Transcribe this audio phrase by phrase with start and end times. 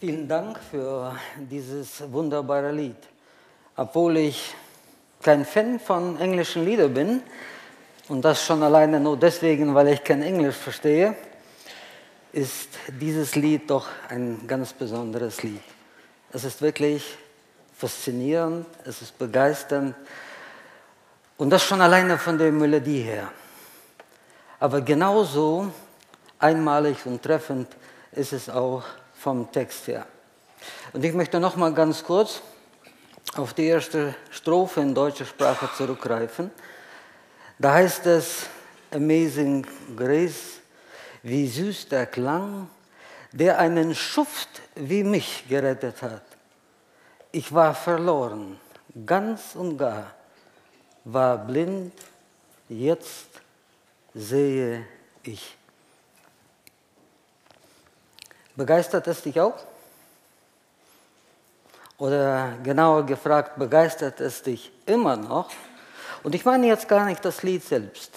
[0.00, 2.96] Vielen Dank für dieses wunderbare Lied.
[3.76, 4.52] Obwohl ich
[5.22, 7.22] kein Fan von englischen Liedern bin,
[8.08, 11.16] und das schon alleine nur deswegen, weil ich kein Englisch verstehe,
[12.32, 15.62] ist dieses Lied doch ein ganz besonderes Lied.
[16.32, 17.16] Es ist wirklich
[17.76, 19.94] faszinierend, es ist begeisternd
[21.38, 23.30] und das schon alleine von der Melodie her.
[24.58, 25.70] Aber genauso
[26.40, 27.68] einmalig und treffend
[28.12, 28.82] ist es auch
[29.24, 30.06] vom Text her.
[30.92, 32.42] Und ich möchte noch mal ganz kurz
[33.36, 36.50] auf die erste Strophe in deutscher Sprache zurückgreifen.
[37.58, 38.46] Da heißt es,
[38.92, 40.60] Amazing Grace,
[41.22, 42.68] wie süß der Klang,
[43.32, 46.26] der einen Schuft wie mich gerettet hat.
[47.32, 48.60] Ich war verloren,
[49.06, 50.12] ganz und gar,
[51.04, 51.94] war blind,
[52.68, 53.28] jetzt
[54.12, 54.84] sehe
[55.22, 55.56] ich.
[58.56, 59.58] Begeistert es dich auch?
[61.98, 65.50] Oder genauer gefragt, begeistert es dich immer noch?
[66.22, 68.12] Und ich meine jetzt gar nicht das Lied selbst.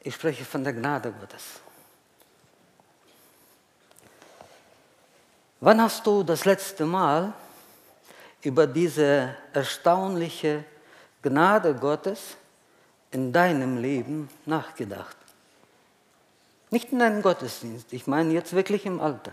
[0.00, 1.42] Ich spreche von der Gnade Gottes.
[5.60, 7.32] Wann hast du das letzte Mal
[8.42, 10.64] über diese erstaunliche
[11.22, 12.36] Gnade Gottes
[13.10, 15.16] in deinem Leben nachgedacht?
[16.74, 19.30] Nicht in einem Gottesdienst, ich meine jetzt wirklich im Alter.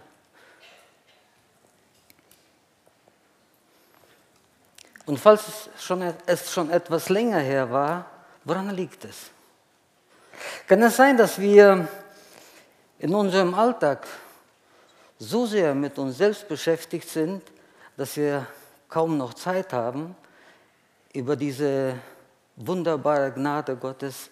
[5.07, 8.05] Und falls es schon, es schon etwas länger her war,
[8.43, 9.31] woran liegt es?
[10.67, 11.87] Kann es sein, dass wir
[12.99, 14.05] in unserem Alltag
[15.17, 17.41] so sehr mit uns selbst beschäftigt sind,
[17.97, 18.45] dass wir
[18.87, 20.15] kaum noch Zeit haben,
[21.11, 21.95] über diese
[22.55, 24.29] wunderbare Gnade Gottes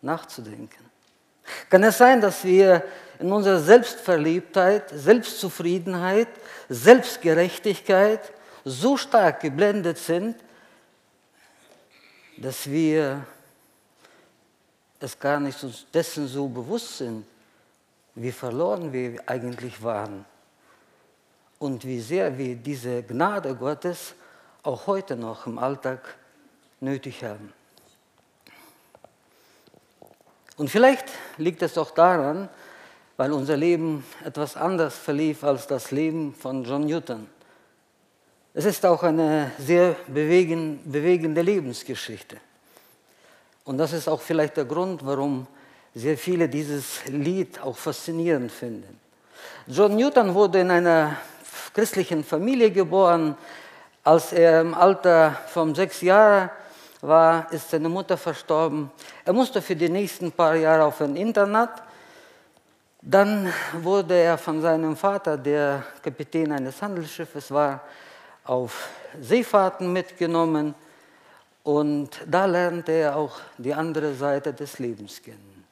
[0.00, 0.87] nachzudenken?
[1.70, 2.82] Kann es sein, dass wir
[3.18, 6.28] in unserer Selbstverliebtheit, Selbstzufriedenheit,
[6.68, 8.20] Selbstgerechtigkeit
[8.64, 10.36] so stark geblendet sind,
[12.36, 13.24] dass wir
[15.00, 15.58] es gar nicht
[15.92, 17.26] dessen so bewusst sind,
[18.14, 20.24] wie verloren wir eigentlich waren
[21.58, 24.14] und wie sehr wir diese Gnade Gottes
[24.62, 26.16] auch heute noch im Alltag
[26.80, 27.52] nötig haben.
[30.58, 31.06] Und vielleicht
[31.38, 32.48] liegt es auch daran,
[33.16, 37.28] weil unser Leben etwas anders verlief als das Leben von John Newton.
[38.54, 42.38] Es ist auch eine sehr bewegende Lebensgeschichte.
[43.64, 45.46] Und das ist auch vielleicht der Grund, warum
[45.94, 48.98] sehr viele dieses Lied auch faszinierend finden.
[49.68, 51.16] John Newton wurde in einer
[51.72, 53.36] christlichen Familie geboren.
[54.02, 56.50] Als er im Alter von sechs Jahren
[57.00, 58.90] war, ist seine Mutter verstorben.
[59.24, 61.82] Er musste für die nächsten paar Jahre auf ein Internat.
[63.00, 67.80] Dann wurde er von seinem Vater, der Kapitän eines Handelsschiffes war,
[68.44, 68.88] auf
[69.20, 70.74] Seefahrten mitgenommen.
[71.62, 75.64] Und da lernte er auch die andere Seite des Lebens kennen.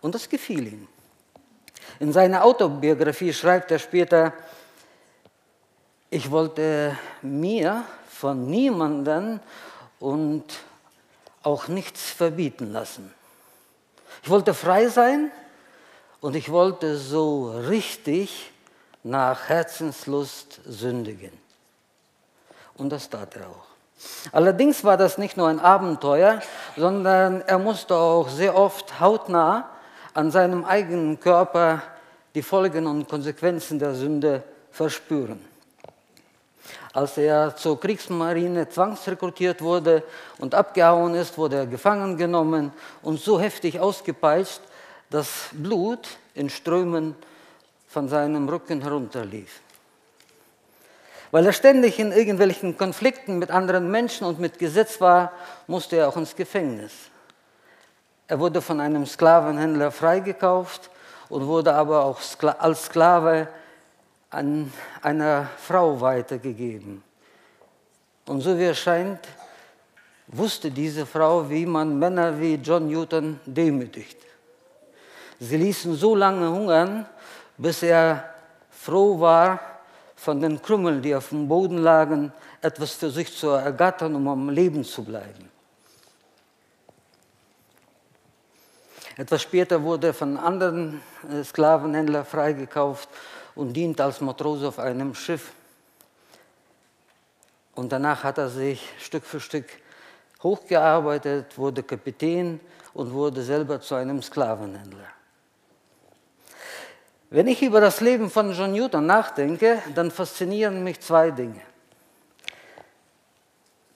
[0.00, 0.88] Und das gefiel ihm.
[2.00, 4.32] In seiner Autobiografie schreibt er später,
[6.10, 9.40] ich wollte mir von niemandem
[10.02, 10.44] und
[11.44, 13.14] auch nichts verbieten lassen.
[14.24, 15.30] Ich wollte frei sein
[16.20, 18.50] und ich wollte so richtig
[19.04, 21.30] nach Herzenslust sündigen.
[22.76, 23.66] Und das tat er auch.
[24.32, 26.42] Allerdings war das nicht nur ein Abenteuer,
[26.76, 29.70] sondern er musste auch sehr oft hautnah
[30.14, 31.80] an seinem eigenen Körper
[32.34, 34.42] die Folgen und Konsequenzen der Sünde
[34.72, 35.51] verspüren.
[36.92, 40.02] Als er zur Kriegsmarine zwangsrekrutiert wurde
[40.38, 44.60] und abgehauen ist, wurde er gefangen genommen und so heftig ausgepeitscht,
[45.10, 47.16] dass Blut in Strömen
[47.88, 49.60] von seinem Rücken herunterlief.
[51.30, 55.32] Weil er ständig in irgendwelchen Konflikten mit anderen Menschen und mit Gesetz war,
[55.66, 56.92] musste er auch ins Gefängnis.
[58.28, 60.90] Er wurde von einem Sklavenhändler freigekauft
[61.28, 62.20] und wurde aber auch
[62.58, 63.48] als Sklave
[64.32, 67.02] an einer Frau weitergegeben.
[68.26, 69.20] Und so wie es scheint,
[70.26, 74.16] wusste diese Frau, wie man Männer wie John Newton demütigt.
[75.38, 77.06] Sie ließen so lange hungern,
[77.58, 78.32] bis er
[78.70, 79.60] froh war,
[80.16, 84.48] von den Krümmeln, die auf dem Boden lagen, etwas für sich zu ergattern, um am
[84.48, 85.50] Leben zu bleiben.
[89.16, 93.08] Etwas später wurde er von anderen äh, Sklavenhändlern freigekauft
[93.54, 95.52] und dient als Matrose auf einem Schiff.
[97.74, 99.66] Und danach hat er sich Stück für Stück
[100.42, 102.60] hochgearbeitet, wurde Kapitän
[102.94, 105.08] und wurde selber zu einem Sklavenhändler.
[107.30, 111.62] Wenn ich über das Leben von John Newton nachdenke, dann faszinieren mich zwei Dinge.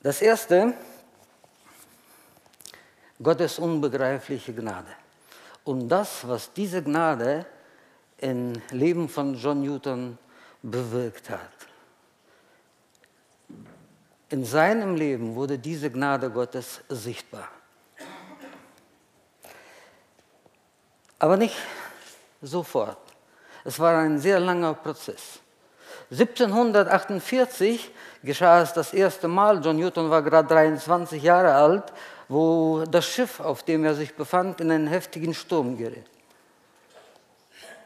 [0.03, 0.73] Das erste,
[3.23, 4.89] Gottes unbegreifliche Gnade.
[5.65, 7.45] Und das, was diese Gnade
[8.19, 10.19] im Leben von John Newton
[10.63, 11.41] bewirkt hat.
[14.29, 17.49] In seinem Leben wurde diese Gnade Gottes sichtbar.
[21.19, 21.57] Aber nicht
[22.43, 22.99] sofort.
[23.65, 25.41] Es war ein sehr langer Prozess.
[26.11, 27.91] 1748
[28.23, 31.93] geschah es das erste Mal, John Newton war gerade 23 Jahre alt,
[32.29, 36.16] wo das Schiff, auf dem er sich befand, in einen heftigen Sturm geriet.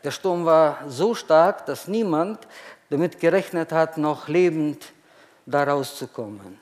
[0.03, 2.47] Der Sturm war so stark, dass niemand
[2.89, 4.93] damit gerechnet hat, noch lebend
[5.47, 6.59] da rauszukommen.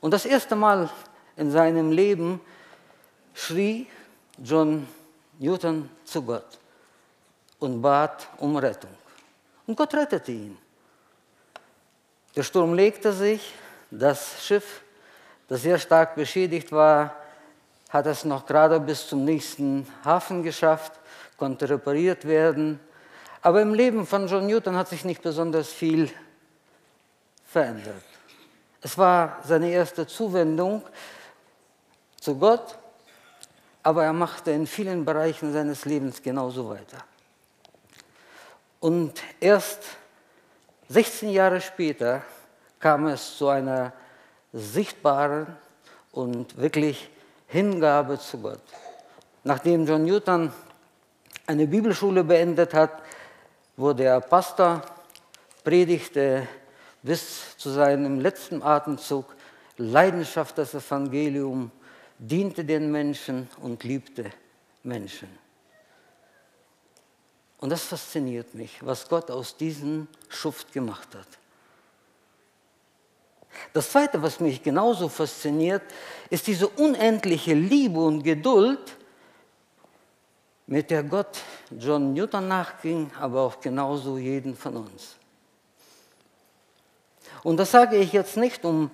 [0.00, 0.90] Und das erste Mal
[1.36, 2.40] in seinem Leben
[3.32, 3.86] schrie
[4.42, 4.86] John
[5.38, 6.58] Newton zu Gott
[7.58, 8.90] und bat um Rettung.
[9.66, 10.58] Und Gott rettete ihn.
[12.36, 13.54] Der Sturm legte sich,
[13.90, 14.82] das Schiff,
[15.48, 17.14] das sehr stark beschädigt war,
[17.88, 20.92] hat es noch gerade bis zum nächsten Hafen geschafft,
[21.36, 22.80] konnte repariert werden.
[23.42, 26.10] Aber im Leben von John Newton hat sich nicht besonders viel
[27.44, 28.02] verändert.
[28.80, 30.82] Es war seine erste Zuwendung
[32.20, 32.78] zu Gott,
[33.82, 36.98] aber er machte in vielen Bereichen seines Lebens genauso weiter.
[38.80, 39.82] Und erst
[40.88, 42.22] 16 Jahre später
[42.78, 43.92] kam es zu einer
[44.52, 45.46] sichtbaren
[46.12, 47.08] und wirklich
[47.46, 48.62] Hingabe zu Gott.
[49.42, 50.52] Nachdem John Newton
[51.46, 53.02] eine Bibelschule beendet hat,
[53.76, 54.82] wurde er Pastor,
[55.62, 56.46] predigte
[57.02, 59.34] bis zu seinem letzten Atemzug
[59.76, 61.70] Leidenschaft das Evangelium,
[62.18, 64.30] diente den Menschen und liebte
[64.84, 65.28] Menschen.
[67.58, 71.26] Und das fasziniert mich, was Gott aus diesem Schuft gemacht hat.
[73.72, 75.82] Das Zweite, was mich genauso fasziniert,
[76.30, 78.96] ist diese unendliche Liebe und Geduld,
[80.66, 81.40] mit der Gott
[81.70, 85.16] John Newton nachging, aber auch genauso jeden von uns.
[87.42, 88.90] Und das sage ich jetzt nicht, um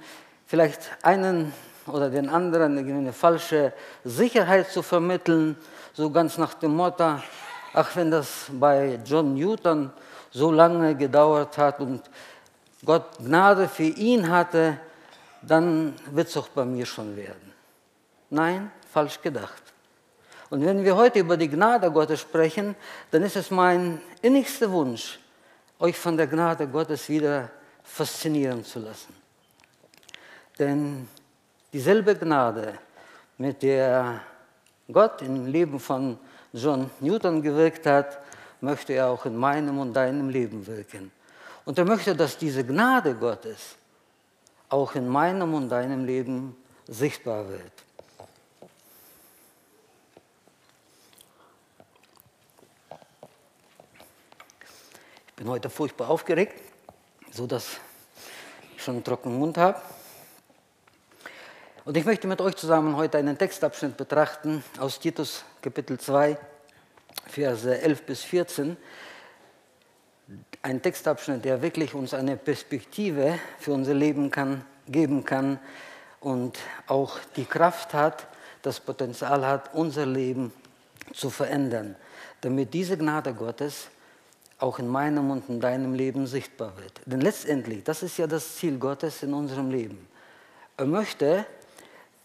[0.46, 1.52] vielleicht einen
[1.87, 3.72] oder den anderen eine falsche
[4.05, 5.56] Sicherheit zu vermitteln,
[5.93, 7.20] so ganz nach dem Motto,
[7.73, 9.93] ach, wenn das bei John Newton
[10.31, 12.02] so lange gedauert hat und
[12.84, 14.78] Gott Gnade für ihn hatte,
[15.43, 17.52] dann wird es auch bei mir schon werden.
[18.31, 19.69] Nein, falsch gedacht.
[20.50, 22.75] Und wenn wir heute über die Gnade Gottes sprechen,
[23.12, 25.20] dann ist es mein innigster Wunsch,
[25.79, 27.50] euch von der Gnade Gottes wieder
[27.85, 29.14] faszinieren zu lassen.
[30.58, 31.08] Denn
[31.73, 32.75] dieselbe Gnade,
[33.38, 34.20] mit der
[34.93, 36.19] Gott im Leben von
[36.52, 38.19] John Newton gewirkt hat,
[38.61, 41.12] möchte er auch in meinem und deinem Leben wirken.
[41.64, 43.76] Und er möchte, dass diese Gnade Gottes
[44.69, 46.56] auch in meinem und deinem Leben
[46.87, 47.73] sichtbar wird.
[55.40, 56.60] Bin heute furchtbar aufgeregt,
[57.31, 57.78] sodass
[58.76, 59.81] ich schon einen trockenen Mund habe.
[61.87, 66.37] Und ich möchte mit euch zusammen heute einen Textabschnitt betrachten aus Titus Kapitel 2,
[67.25, 68.76] Verse 11 bis 14.
[70.60, 75.59] Ein Textabschnitt, der wirklich uns eine Perspektive für unser Leben kann, geben kann
[76.20, 78.26] und auch die Kraft hat,
[78.61, 80.52] das Potenzial hat, unser Leben
[81.14, 81.97] zu verändern,
[82.42, 83.88] damit diese Gnade Gottes
[84.61, 87.00] auch in meinem und in deinem Leben sichtbar wird.
[87.07, 90.07] Denn letztendlich, das ist ja das Ziel Gottes in unserem Leben.
[90.76, 91.47] Er möchte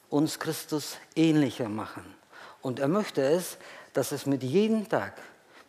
[0.09, 2.05] uns Christus ähnlicher machen.
[2.61, 3.57] Und er möchte es,
[3.93, 5.13] dass es mit jedem Tag,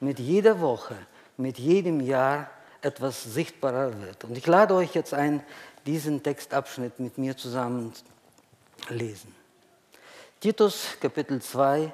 [0.01, 0.97] mit jeder Woche,
[1.37, 4.25] mit jedem Jahr etwas sichtbarer wird.
[4.25, 5.43] Und ich lade euch jetzt ein,
[5.87, 7.93] diesen Textabschnitt mit mir zusammen
[8.89, 9.35] lesen.
[10.41, 11.93] Titus Kapitel 2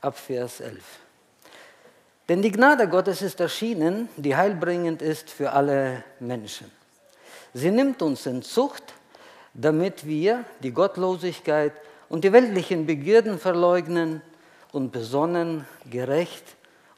[0.00, 0.82] ab Vers 11.
[2.28, 6.70] Denn die Gnade Gottes ist erschienen, die heilbringend ist für alle Menschen.
[7.52, 8.94] Sie nimmt uns in Zucht,
[9.52, 11.72] damit wir die Gottlosigkeit
[12.08, 14.22] und die weltlichen Begierden verleugnen
[14.72, 16.44] und besonnen, gerecht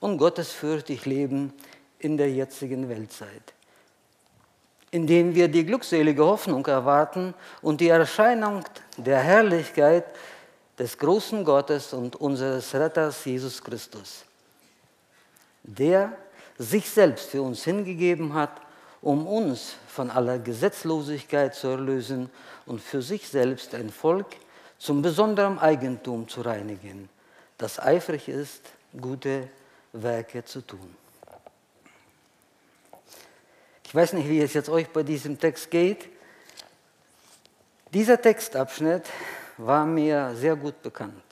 [0.00, 1.52] und gottesfürchtig leben
[1.98, 3.54] in der jetzigen Weltzeit,
[4.90, 8.64] indem wir die glückselige Hoffnung erwarten und die Erscheinung
[8.96, 10.04] der Herrlichkeit
[10.78, 14.25] des großen Gottes und unseres Retters Jesus Christus,
[15.66, 16.16] der
[16.58, 18.60] sich selbst für uns hingegeben hat,
[19.02, 22.30] um uns von aller Gesetzlosigkeit zu erlösen
[22.64, 24.26] und für sich selbst ein Volk
[24.78, 27.08] zum besonderen Eigentum zu reinigen,
[27.58, 28.62] das eifrig ist,
[28.98, 29.48] gute
[29.92, 30.96] Werke zu tun.
[33.96, 36.10] weiß nicht, wie es jetzt euch bei diesem Text geht.
[37.94, 39.04] Dieser Textabschnitt
[39.56, 41.24] war mir sehr gut bekannt.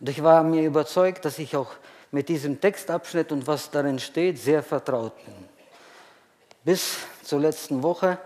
[0.00, 1.70] Und ich war mir überzeugt, dass ich auch
[2.14, 5.34] mit diesem Textabschnitt und was darin steht, sehr vertraut bin.
[6.62, 8.18] Bis zur letzten Woche,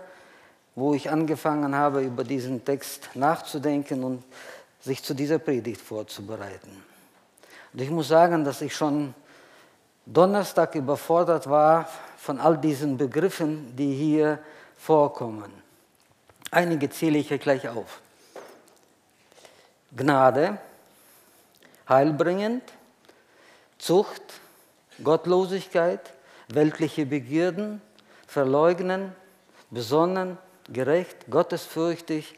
[0.75, 4.23] wo ich angefangen habe, über diesen Text nachzudenken und
[4.79, 6.83] sich zu dieser Predigt vorzubereiten.
[7.73, 9.15] Und ich muss sagen, dass ich schon
[10.05, 14.37] Donnerstag überfordert war von all diesen Begriffen, die hier
[14.77, 15.51] vorkommen.
[16.51, 18.01] Einige zähle ich hier gleich auf.
[19.95, 20.59] Gnade,
[21.87, 22.61] heilbringend,
[23.79, 24.21] Zucht,
[25.03, 26.13] Gottlosigkeit,
[26.49, 27.81] weltliche Begierden,
[28.27, 29.15] Verleugnen,
[29.71, 32.35] besonnen, gerecht, gottesfürchtig,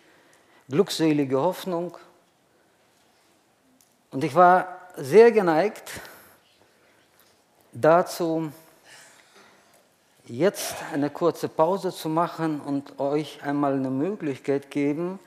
[0.70, 1.98] glückselige Hoffnung.
[4.12, 5.92] Und ich war sehr geneigt
[7.74, 8.52] dazu,
[10.26, 15.20] jetzt eine kurze Pause zu machen und euch einmal eine Möglichkeit geben,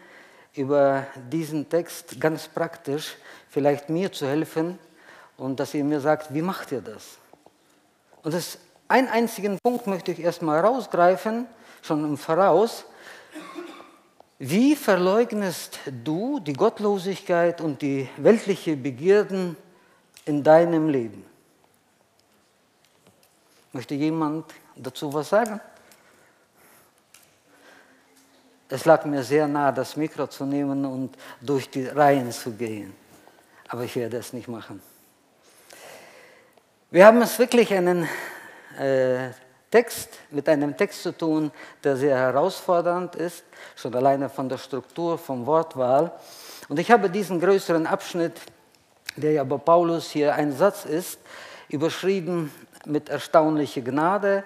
[0.55, 3.17] über diesen Text ganz praktisch
[3.51, 4.79] vielleicht mir zu helfen
[5.37, 7.19] und dass ihr mir sagt, wie macht ihr das?
[8.23, 11.47] Und das einen einzigen Punkt möchte ich erstmal rausgreifen,
[11.83, 12.85] schon im Voraus.
[14.39, 19.57] Wie verleugnest du die Gottlosigkeit und die weltliche Begierden
[20.25, 21.25] in deinem Leben?
[23.73, 25.61] Möchte jemand dazu was sagen?
[28.69, 32.95] Es lag mir sehr nahe, das Mikro zu nehmen und durch die Reihen zu gehen.
[33.69, 34.81] Aber ich werde es nicht machen.
[36.95, 38.09] Wir haben es wirklich einen
[38.79, 39.31] äh,
[39.69, 41.51] Text, mit einem Text zu tun,
[41.83, 43.43] der sehr herausfordernd ist,
[43.75, 46.13] schon alleine von der Struktur, vom Wortwahl.
[46.69, 48.41] Und ich habe diesen größeren Abschnitt,
[49.17, 51.19] der ja bei Paulus hier ein Satz ist,
[51.69, 52.53] überschrieben
[52.87, 54.45] mit erstaunlicher Gnade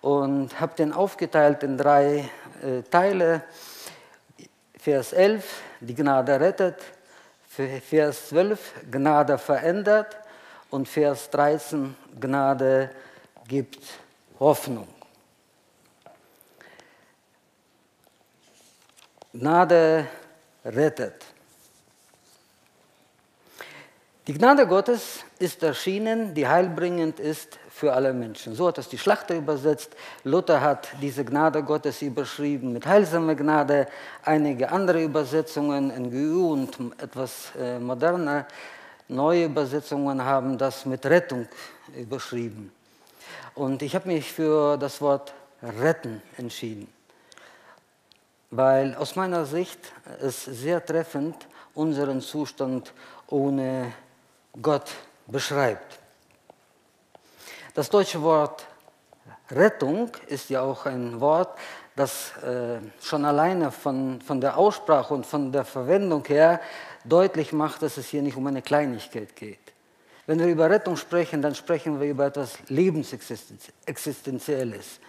[0.00, 2.30] und habe den aufgeteilt in drei
[2.62, 3.42] äh, Teile.
[4.78, 5.44] Vers 11,
[5.80, 6.76] die Gnade rettet.
[7.48, 10.19] Vers 12, Gnade verändert.
[10.70, 12.90] Und Vers 13, Gnade
[13.48, 13.84] gibt
[14.38, 14.86] Hoffnung.
[19.32, 20.06] Gnade
[20.64, 21.24] rettet.
[24.26, 28.54] Die Gnade Gottes ist erschienen, die heilbringend ist für alle Menschen.
[28.54, 29.96] So hat es die Schlachter übersetzt.
[30.22, 33.88] Luther hat diese Gnade Gottes überschrieben mit heilsame Gnade.
[34.24, 38.46] Einige andere Übersetzungen, NGÜ und etwas äh, moderne
[39.10, 41.46] neue Übersetzungen haben das mit Rettung
[41.96, 42.72] überschrieben.
[43.54, 46.88] Und ich habe mich für das Wort retten entschieden,
[48.50, 49.80] weil aus meiner Sicht
[50.20, 51.36] es sehr treffend
[51.74, 52.92] unseren Zustand
[53.26, 53.92] ohne
[54.60, 54.90] Gott
[55.26, 55.98] beschreibt.
[57.74, 58.66] Das deutsche Wort
[59.50, 61.58] Rettung ist ja auch ein Wort,
[61.96, 66.60] das äh, schon alleine von, von der Aussprache und von der Verwendung her
[67.04, 69.58] deutlich macht, dass es hier nicht um eine Kleinigkeit geht.
[70.26, 75.00] Wenn wir über Rettung sprechen, dann sprechen wir über etwas Lebensexistenzielles,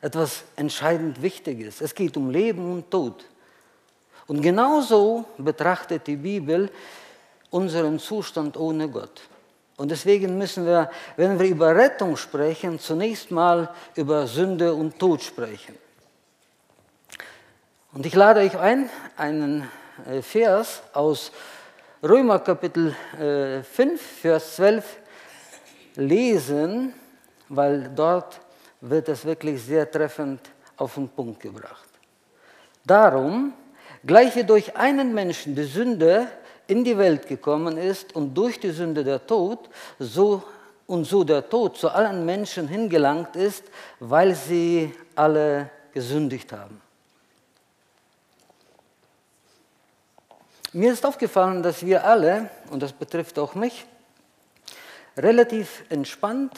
[0.00, 1.80] etwas entscheidend Wichtiges.
[1.80, 3.24] Es geht um Leben und Tod.
[4.26, 6.70] Und genauso betrachtet die Bibel
[7.50, 9.20] unseren Zustand ohne Gott.
[9.76, 15.22] Und deswegen müssen wir, wenn wir über Rettung sprechen, zunächst mal über Sünde und Tod
[15.22, 15.74] sprechen.
[17.92, 19.68] Und ich lade euch ein, einen
[20.22, 21.32] Vers aus
[22.02, 24.96] Römer Kapitel 5, äh, Vers 12
[25.96, 26.94] lesen,
[27.48, 28.40] weil dort
[28.80, 30.40] wird es wirklich sehr treffend
[30.76, 31.88] auf den Punkt gebracht.
[32.84, 33.52] Darum,
[34.04, 36.28] gleich wie durch einen Menschen die Sünde
[36.66, 40.42] in die Welt gekommen ist und durch die Sünde der Tod, so
[40.86, 43.64] und so der Tod zu allen Menschen hingelangt ist,
[43.98, 46.80] weil sie alle gesündigt haben.
[50.72, 53.86] Mir ist aufgefallen, dass wir alle, und das betrifft auch mich,
[55.16, 56.56] relativ entspannt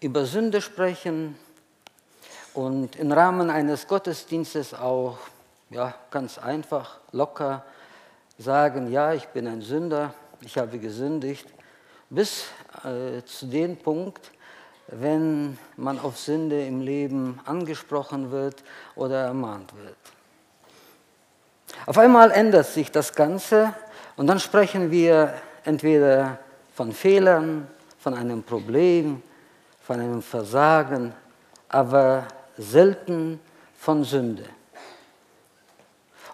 [0.00, 1.34] über Sünde sprechen
[2.52, 5.16] und im Rahmen eines Gottesdienstes auch
[5.70, 7.64] ja, ganz einfach, locker
[8.36, 10.12] sagen, ja, ich bin ein Sünder,
[10.42, 11.46] ich habe gesündigt,
[12.10, 12.44] bis
[12.84, 14.32] äh, zu dem Punkt,
[14.88, 18.62] wenn man auf Sünde im Leben angesprochen wird
[18.96, 19.96] oder ermahnt wird.
[21.86, 23.74] Auf einmal ändert sich das Ganze
[24.16, 26.38] und dann sprechen wir entweder
[26.74, 27.66] von Fehlern,
[27.98, 29.22] von einem Problem,
[29.82, 31.14] von einem Versagen,
[31.68, 32.24] aber
[32.56, 33.40] selten
[33.78, 34.44] von Sünde.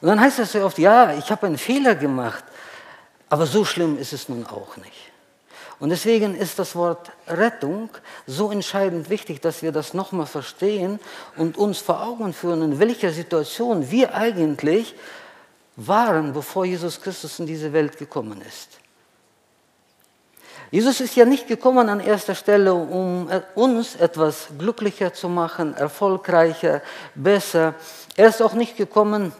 [0.01, 2.45] Und dann heißt es so oft, ja, ich habe einen Fehler gemacht,
[3.29, 5.13] aber so schlimm ist es nun auch nicht.
[5.81, 7.91] Und deswegen ist das Wort Rettung
[8.27, 11.01] so entscheidend wichtig, dass wir das nochmal verstehen
[11.37, 14.95] und uns vor Augen führen, in welcher Situation wir eigentlich
[15.77, 18.79] waren, bevor Jesus Christus in diese Welt gekommen ist.
[20.71, 26.83] Jesus ist ja nicht gekommen an erster Stelle, um uns etwas glücklicher zu machen, erfolgreicher,
[27.15, 27.75] besser.
[28.17, 29.33] Er ist auch nicht gekommen,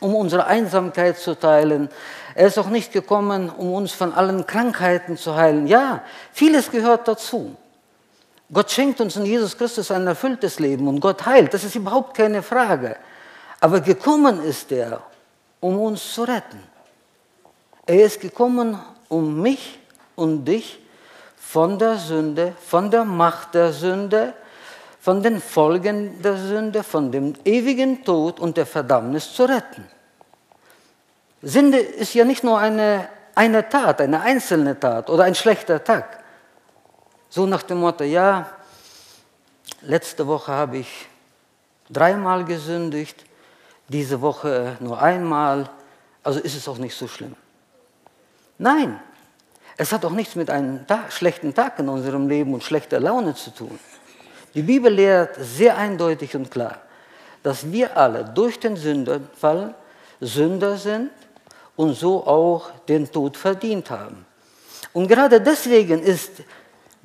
[0.00, 1.88] um unsere Einsamkeit zu teilen.
[2.34, 5.66] Er ist auch nicht gekommen, um uns von allen Krankheiten zu heilen.
[5.66, 6.02] Ja,
[6.32, 7.56] vieles gehört dazu.
[8.52, 11.52] Gott schenkt uns in Jesus Christus ein erfülltes Leben und Gott heilt.
[11.54, 12.96] Das ist überhaupt keine Frage.
[13.60, 15.02] Aber gekommen ist er,
[15.64, 16.62] um uns zu retten.
[17.86, 18.78] Er ist gekommen,
[19.08, 19.78] um mich
[20.14, 20.78] und dich
[21.38, 24.34] von der Sünde, von der Macht der Sünde,
[25.00, 29.88] von den Folgen der Sünde, von dem ewigen Tod und der Verdammnis zu retten.
[31.40, 36.22] Sünde ist ja nicht nur eine, eine Tat, eine einzelne Tat oder ein schlechter Tag.
[37.30, 38.50] So nach dem Motto, ja,
[39.80, 41.08] letzte Woche habe ich
[41.88, 43.24] dreimal gesündigt,
[43.88, 45.68] diese Woche nur einmal,
[46.22, 47.34] also ist es auch nicht so schlimm.
[48.58, 49.00] Nein,
[49.76, 53.34] es hat auch nichts mit einem Tag, schlechten Tag in unserem Leben und schlechter Laune
[53.34, 53.78] zu tun.
[54.54, 56.78] Die Bibel lehrt sehr eindeutig und klar,
[57.42, 59.74] dass wir alle durch den Sündenfall
[60.20, 61.10] Sünder sind
[61.76, 64.24] und so auch den Tod verdient haben.
[64.92, 66.30] Und gerade deswegen ist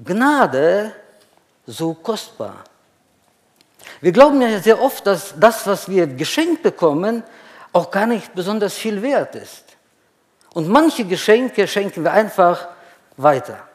[0.04, 0.94] Gnade
[1.66, 2.64] so kostbar.
[4.02, 7.24] Wir glauben ja sehr oft, dass das, was wir geschenkt bekommen,
[7.74, 9.64] auch gar nicht besonders viel wert ist.
[10.54, 12.70] Und manche Geschenke schenken wir einfach
[13.18, 13.68] weiter.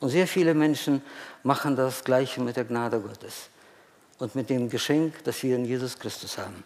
[0.00, 1.02] Und sehr viele Menschen
[1.42, 3.48] machen das Gleiche mit der Gnade Gottes
[4.18, 6.64] und mit dem Geschenk, das wir in Jesus Christus haben.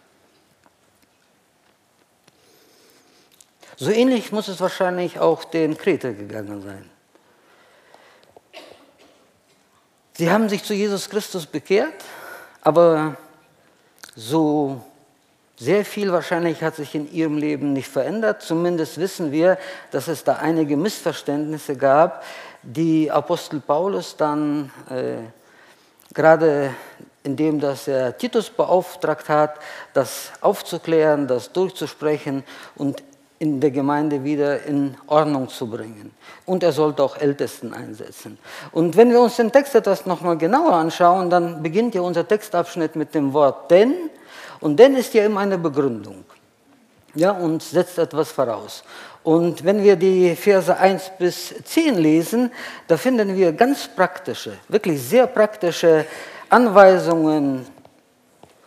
[3.77, 6.89] So ähnlich muss es wahrscheinlich auch den Kreter gegangen sein.
[10.13, 11.93] Sie haben sich zu Jesus Christus bekehrt,
[12.61, 13.15] aber
[14.15, 14.81] so
[15.57, 18.41] sehr viel wahrscheinlich hat sich in ihrem Leben nicht verändert.
[18.41, 19.57] Zumindest wissen wir,
[19.91, 22.23] dass es da einige Missverständnisse gab,
[22.63, 25.17] die Apostel Paulus dann äh,
[26.13, 26.73] gerade
[27.23, 29.59] indem dass er Titus beauftragt hat,
[29.93, 32.43] das aufzuklären, das durchzusprechen
[32.75, 33.03] und
[33.39, 36.11] in der Gemeinde wieder in Ordnung zu bringen.
[36.45, 38.37] Und er sollte auch Ältesten einsetzen.
[38.73, 42.97] Und wenn wir uns den Text etwas nochmal genauer anschauen, dann beginnt ja unser Textabschnitt
[42.97, 43.93] mit dem Wort denn.
[44.59, 46.25] Und denn ist ja immer eine Begründung.
[47.15, 48.83] Ja, und setzt etwas voraus.
[49.23, 52.51] Und wenn wir die Verse 1 bis 10 lesen,
[52.87, 56.05] da finden wir ganz praktische, wirklich sehr praktische
[56.49, 57.65] Anweisungen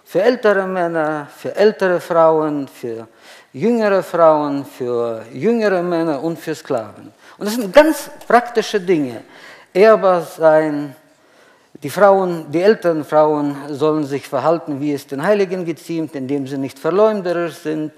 [0.05, 3.07] für ältere Männer, für ältere Frauen, für
[3.53, 7.13] jüngere Frauen, für jüngere Männer und für Sklaven.
[7.39, 9.23] Und das sind ganz praktische Dinge.
[9.73, 10.95] Ehrbar sein,
[11.83, 16.59] die Frauen, die älteren Frauen sollen sich verhalten, wie es den Heiligen geziemt, indem sie
[16.59, 17.93] nicht verleumderisch sind.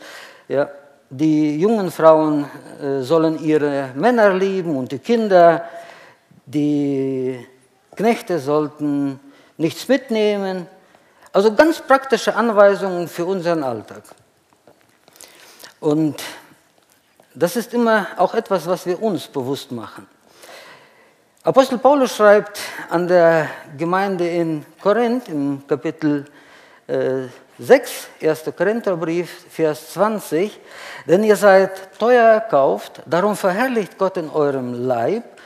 [0.49, 0.69] Ja,
[1.11, 2.47] die jungen Frauen
[2.83, 5.65] äh, sollen ihre Männer lieben und die Kinder.
[6.47, 7.39] Die
[7.95, 9.21] Knechte sollten
[9.57, 10.67] nichts mitnehmen.
[11.33, 14.03] Also ganz praktische Anweisungen für unseren Alltag.
[15.85, 16.23] Und
[17.35, 20.07] das ist immer auch etwas, was wir uns bewusst machen.
[21.43, 26.25] Apostel Paulus schreibt an der Gemeinde in Korinth im Kapitel
[26.87, 27.25] äh,
[27.59, 28.45] 6, 1.
[28.57, 30.59] Korintherbrief, Vers 20,
[31.07, 35.39] denn ihr seid teuer erkauft, darum verherrlicht Gott in eurem Leib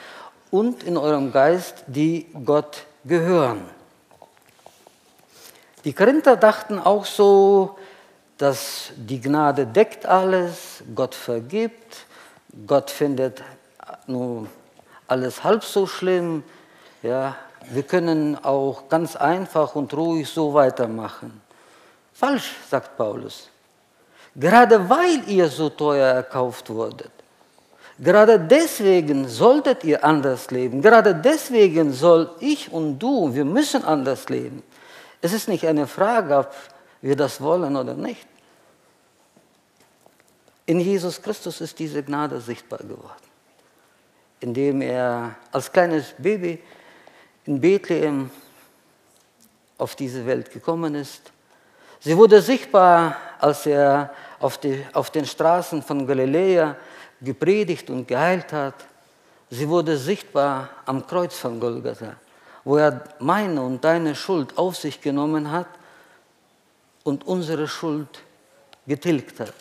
[0.52, 3.62] und in eurem Geist, die Gott gehören.
[5.84, 7.76] Die Korinther dachten auch so,
[8.38, 12.06] dass die Gnade deckt alles, Gott vergibt,
[12.66, 13.42] Gott findet
[14.06, 14.46] nur
[15.08, 16.44] alles halb so schlimm.
[17.02, 17.36] Ja,
[17.70, 21.40] wir können auch ganz einfach und ruhig so weitermachen.
[22.12, 23.48] Falsch, sagt Paulus.
[24.34, 27.10] Gerade weil ihr so teuer erkauft wurdet,
[27.98, 34.28] gerade deswegen solltet ihr anders leben, gerade deswegen soll ich und du, wir müssen anders
[34.28, 34.62] leben.
[35.20, 36.52] Es ist nicht eine Frage, ob
[37.00, 38.26] wir das wollen oder nicht.
[40.66, 43.26] In Jesus Christus ist diese Gnade sichtbar geworden,
[44.40, 46.62] indem er als kleines Baby
[47.46, 48.30] in Bethlehem
[49.78, 51.32] auf diese Welt gekommen ist.
[52.00, 56.76] Sie wurde sichtbar, als er auf, die, auf den Straßen von Galiläa
[57.20, 58.74] gepredigt und geheilt hat.
[59.50, 62.14] Sie wurde sichtbar am Kreuz von Golgatha,
[62.64, 65.66] wo er meine und deine Schuld auf sich genommen hat
[67.08, 68.20] und unsere Schuld
[68.86, 69.54] getilgt hat.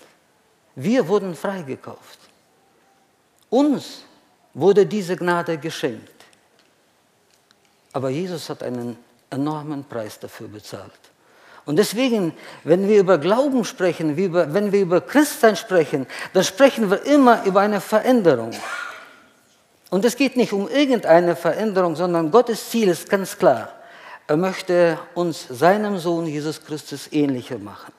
[0.76, 2.20] Wir wurden freigekauft.
[3.50, 4.04] Uns,
[4.54, 6.26] wurde diese Gnade geschenkt.
[7.94, 8.98] Aber Jesus hat einen
[9.30, 10.92] enormen Preis dafür bezahlt.
[11.66, 12.34] Und deswegen,
[12.66, 17.62] wenn wir über Glauben sprechen, wenn wir über Christsein sprechen, dann sprechen wir immer über
[17.62, 18.52] eine Veränderung.
[19.90, 23.77] Und es geht nicht um irgendeine Veränderung, sondern Gottes Ziel ist ganz klar.
[24.28, 27.94] Er möchte uns seinem Sohn Jesus Christus ähnlicher machen.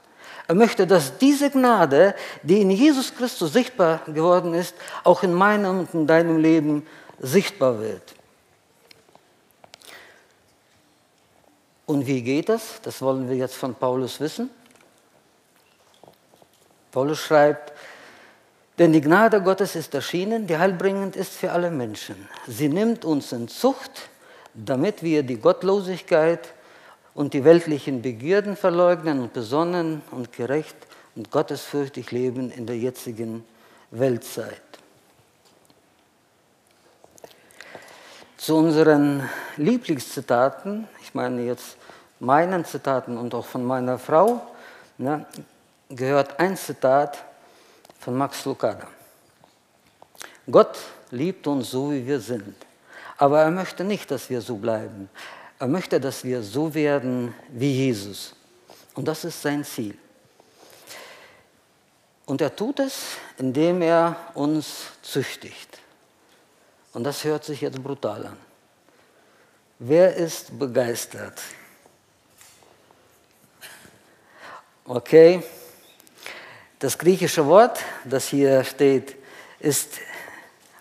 [0.46, 5.80] Er möchte, dass diese Gnade, die in Jesus Christus sichtbar geworden ist, auch in meinem
[5.80, 6.86] und in deinem Leben
[7.18, 8.14] sichtbar wird.
[11.86, 12.80] Und wie geht das?
[12.82, 14.50] Das wollen wir jetzt von Paulus wissen.
[16.92, 17.72] Paulus schreibt,
[18.78, 22.28] denn die Gnade Gottes ist erschienen, die heilbringend ist für alle Menschen.
[22.46, 24.08] Sie nimmt uns in Zucht,
[24.54, 26.54] damit wir die Gottlosigkeit
[27.14, 30.76] und die weltlichen Begierden verleugnen und besonnen und gerecht
[31.16, 33.44] und gottesfürchtig leben in der jetzigen
[33.90, 34.62] Weltzeit.
[38.36, 41.76] Zu unseren Lieblingszitaten, ich meine jetzt
[42.20, 44.40] meinen Zitaten und auch von meiner Frau,
[44.96, 45.26] ne,
[45.88, 47.24] gehört ein Zitat
[47.98, 48.86] von Max Lucada.
[50.50, 50.78] Gott
[51.10, 52.54] liebt uns so, wie wir sind.
[53.18, 55.10] Aber er möchte nicht, dass wir so bleiben.
[55.58, 58.34] Er möchte, dass wir so werden wie Jesus.
[58.94, 59.98] Und das ist sein Ziel.
[62.26, 65.78] Und er tut es, indem er uns züchtigt.
[66.92, 68.36] Und das hört sich jetzt brutal an.
[69.80, 71.40] Wer ist begeistert?
[74.84, 75.42] Okay,
[76.78, 79.16] das griechische Wort, das hier steht,
[79.58, 79.98] ist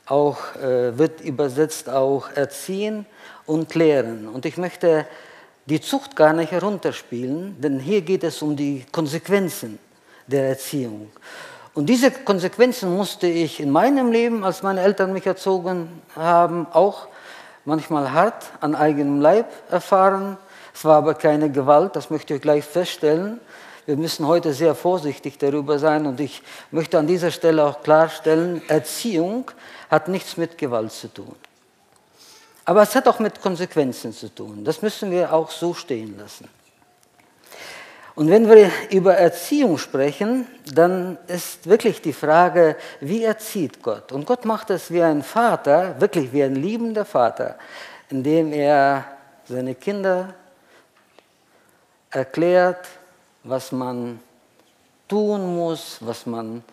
[0.08, 3.06] auch, äh, wird übersetzt auch erziehen
[3.46, 4.28] und klären.
[4.28, 5.06] Und ich möchte
[5.65, 9.80] die Zucht gar nicht herunterspielen, denn hier geht es um die Konsequenzen
[10.28, 11.12] der Erziehung.
[11.74, 17.08] Und diese Konsequenzen musste ich in meinem Leben, als meine Eltern mich erzogen haben, auch
[17.65, 20.38] manchmal hart an eigenem Leib erfahren.
[20.74, 23.39] Es war aber keine Gewalt, das möchte ich gleich feststellen.
[23.88, 28.62] Wir müssen heute sehr vorsichtig darüber sein und ich möchte an dieser Stelle auch klarstellen,
[28.67, 29.50] Erziehung
[29.89, 31.34] hat nichts mit Gewalt zu tun.
[32.65, 34.65] Aber es hat auch mit Konsequenzen zu tun.
[34.65, 36.50] Das müssen wir auch so stehen lassen.
[38.15, 44.12] Und wenn wir über Erziehung sprechen, dann ist wirklich die Frage, wie erzieht Gott?
[44.12, 47.58] Und Gott macht es wie ein Vater, wirklich wie ein liebender Vater,
[48.10, 49.06] indem er
[49.45, 50.34] seine Kinder
[52.10, 52.86] erklärt,
[53.48, 54.20] was man
[55.08, 56.64] tun muss, was man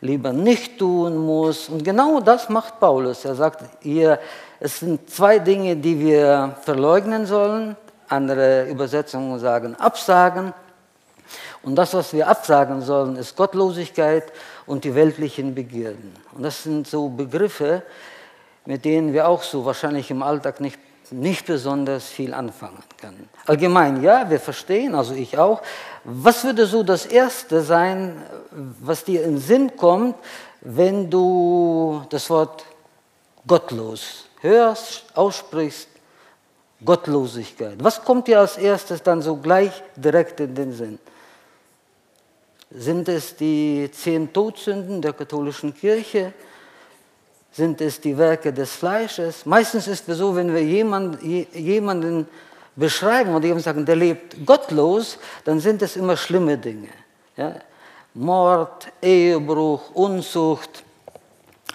[0.00, 1.68] lieber nicht tun muss.
[1.68, 3.24] Und genau das macht Paulus.
[3.24, 4.18] Er sagt hier,
[4.58, 7.76] es sind zwei Dinge, die wir verleugnen sollen.
[8.08, 10.52] Andere Übersetzungen sagen absagen.
[11.62, 14.24] Und das, was wir absagen sollen, ist Gottlosigkeit
[14.66, 16.12] und die weltlichen Begierden.
[16.32, 17.82] Und das sind so Begriffe,
[18.66, 20.78] mit denen wir auch so wahrscheinlich im Alltag nicht,
[21.12, 23.28] nicht besonders viel anfangen können.
[23.46, 25.62] Allgemein, ja, wir verstehen, also ich auch.
[26.04, 30.16] Was würde so das Erste sein, was dir in Sinn kommt,
[30.60, 32.64] wenn du das Wort
[33.46, 35.88] gottlos hörst, aussprichst?
[36.84, 37.76] Gottlosigkeit.
[37.78, 40.98] Was kommt dir als erstes dann so gleich direkt in den Sinn?
[42.70, 46.32] Sind es die zehn Todsünden der katholischen Kirche?
[47.52, 49.44] Sind es die Werke des Fleisches?
[49.44, 52.26] Meistens ist es so, wenn wir jemand, jemanden
[52.74, 56.88] beschreiben oder jemand sagen, der lebt gottlos, dann sind es immer schlimme Dinge.
[57.36, 57.56] Ja?
[58.14, 60.82] Mord, Ehebruch, Unzucht,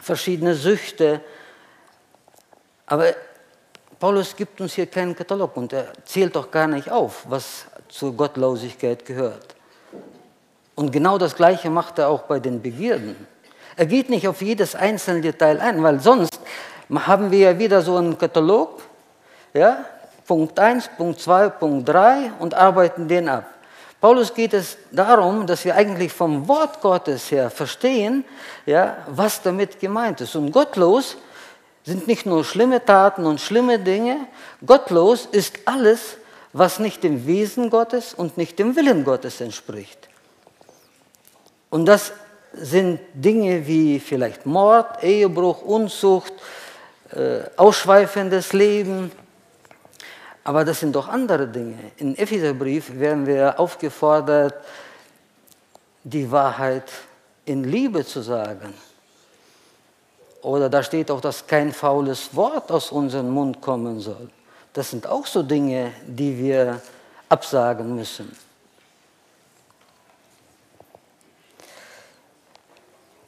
[0.02, 1.22] verschiedene Süchte.
[2.88, 3.13] Aber
[4.00, 8.13] Paulus gibt uns hier keinen Katalog und er zählt doch gar nicht auf, was zur
[8.13, 9.56] Gottlosigkeit gehört.
[10.76, 13.16] Und genau das Gleiche macht er auch bei den Begierden.
[13.78, 16.40] Er geht nicht auf jedes einzelne Detail ein, weil sonst
[16.92, 18.82] haben wir ja wieder so einen Katalog,
[19.54, 19.86] ja,
[20.26, 23.46] Punkt 1, Punkt 2, Punkt 3 und arbeiten den ab.
[24.02, 28.26] Paulus geht es darum, dass wir eigentlich vom Wort Gottes her verstehen,
[28.66, 30.36] ja, was damit gemeint ist.
[30.36, 31.18] Und gottlos
[31.84, 34.18] sind nicht nur schlimme Taten und schlimme Dinge,
[34.66, 36.18] gottlos ist alles,
[36.52, 40.10] was nicht dem Wesen Gottes und nicht dem Willen Gottes entspricht.
[41.70, 42.12] Und das
[42.53, 46.33] sind Dinge wie vielleicht Mord, Ehebruch, Unzucht,
[47.12, 49.12] äh, ausschweifendes Leben.
[50.43, 51.77] Aber das sind doch andere Dinge.
[51.97, 54.55] Im Epheserbrief werden wir aufgefordert,
[56.03, 56.89] die Wahrheit
[57.45, 58.73] in Liebe zu sagen.
[60.41, 64.29] Oder da steht auch, dass kein faules Wort aus unserem Mund kommen soll.
[64.71, 66.81] Das sind auch so Dinge, die wir
[67.27, 68.31] absagen müssen.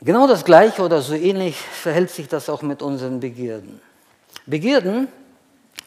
[0.02, 3.82] Genau das Gleiche oder so ähnlich verhält sich das auch mit unseren Begierden.
[4.46, 5.10] Begierden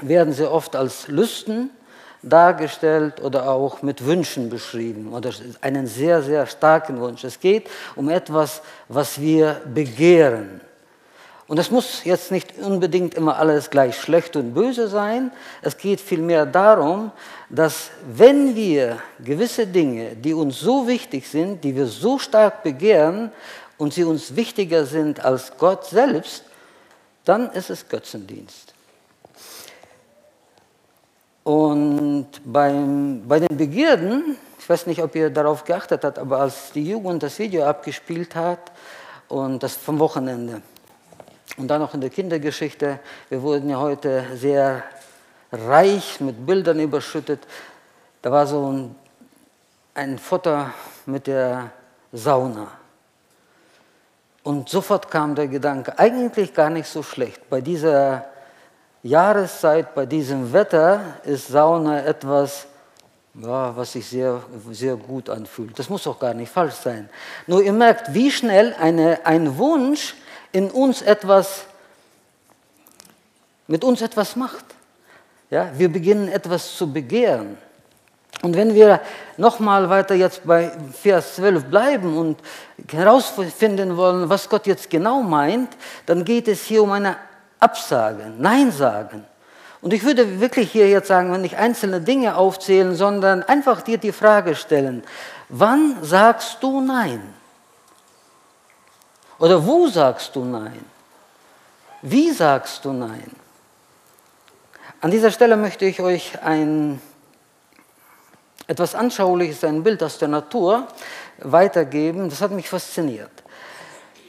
[0.00, 1.70] werden sehr oft als Lüsten
[2.22, 5.30] dargestellt oder auch mit Wünschen beschrieben oder
[5.62, 7.24] einen sehr, sehr starken Wunsch.
[7.24, 10.60] Es geht um etwas, was wir begehren.
[11.48, 15.32] Und es muss jetzt nicht unbedingt immer alles gleich schlecht und böse sein.
[15.60, 17.10] Es geht vielmehr darum,
[17.50, 23.32] dass wenn wir gewisse Dinge, die uns so wichtig sind, die wir so stark begehren
[23.82, 26.44] und sie uns wichtiger sind als Gott selbst,
[27.24, 28.74] dann ist es Götzendienst.
[31.42, 36.70] Und beim, bei den Begierden, ich weiß nicht, ob ihr darauf geachtet habt, aber als
[36.70, 38.70] die Jugend das Video abgespielt hat
[39.26, 40.62] und das vom Wochenende
[41.56, 44.84] und dann noch in der Kindergeschichte, wir wurden ja heute sehr
[45.50, 47.40] reich mit Bildern überschüttet.
[48.22, 48.94] Da war so ein,
[49.94, 50.66] ein Foto
[51.06, 51.72] mit der
[52.12, 52.81] Sauna.
[54.42, 57.48] Und sofort kam der Gedanke, eigentlich gar nicht so schlecht.
[57.48, 58.24] Bei dieser
[59.02, 62.66] Jahreszeit, bei diesem Wetter ist Sauna etwas,
[63.34, 65.78] ja, was sich sehr, sehr gut anfühlt.
[65.78, 67.08] Das muss auch gar nicht falsch sein.
[67.46, 70.14] Nur ihr merkt, wie schnell eine, ein Wunsch
[70.50, 71.64] in uns etwas,
[73.66, 74.64] mit uns etwas macht.
[75.50, 77.58] Ja, wir beginnen etwas zu begehren.
[78.40, 79.00] Und wenn wir
[79.36, 82.40] nochmal weiter jetzt bei Vers 12 bleiben und
[82.90, 87.16] herausfinden wollen, was Gott jetzt genau meint, dann geht es hier um eine
[87.60, 89.24] absagen, Nein sagen.
[89.80, 93.98] Und ich würde wirklich hier jetzt sagen, wenn nicht einzelne Dinge aufzählen, sondern einfach dir
[93.98, 95.02] die Frage stellen,
[95.48, 97.34] wann sagst du Nein?
[99.38, 100.84] Oder wo sagst du Nein?
[102.00, 103.30] Wie sagst du Nein?
[105.00, 107.00] An dieser Stelle möchte ich euch ein
[108.72, 110.88] etwas Anschauliches, ein Bild aus der Natur
[111.40, 112.30] weitergeben.
[112.30, 113.30] Das hat mich fasziniert.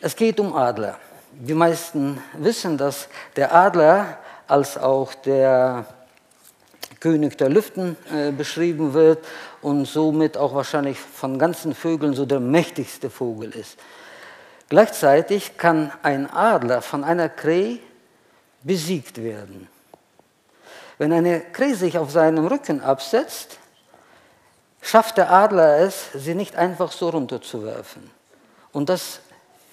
[0.01, 0.99] Es geht um Adler.
[1.32, 5.86] Die meisten wissen, dass der Adler als auch der
[6.99, 9.25] König der Lüften äh, beschrieben wird
[9.62, 13.77] und somit auch wahrscheinlich von ganzen Vögeln so der mächtigste Vogel ist.
[14.67, 17.79] Gleichzeitig kann ein Adler von einer Krähe
[18.62, 19.69] besiegt werden.
[20.97, 23.60] Wenn eine Krähe sich auf seinem Rücken absetzt,
[24.84, 28.12] schafft der Adler es, sie nicht einfach so runterzuwerfen.
[28.72, 29.22] Und das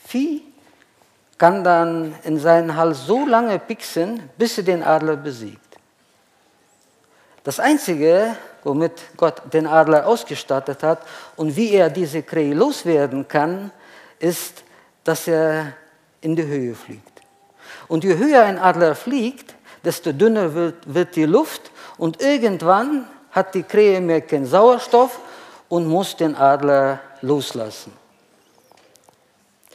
[0.07, 0.43] Vieh
[1.37, 5.59] kann dann in seinen Hals so lange pixen, bis sie den Adler besiegt.
[7.43, 11.01] Das Einzige, womit Gott den Adler ausgestattet hat
[11.37, 13.73] und wie er diese Krähe loswerden kann,
[14.19, 14.63] ist,
[15.03, 15.73] dass er
[16.21, 17.23] in die Höhe fliegt.
[17.89, 23.55] Und je höher ein Adler fliegt, desto dünner wird, wird die Luft und irgendwann hat
[23.55, 25.21] die Krähe mehr keinen Sauerstoff
[25.69, 27.93] und muss den Adler loslassen.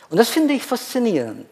[0.09, 1.47] Und das finde ich faszinierend.